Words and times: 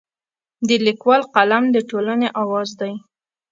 د 0.67 0.69
لیکوال 0.85 1.21
قلم 1.35 1.63
د 1.71 1.77
ټولنې 1.89 2.27
اواز 2.41 2.69
دی. 2.79 2.93